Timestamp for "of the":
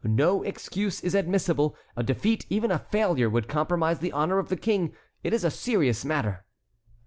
4.39-4.57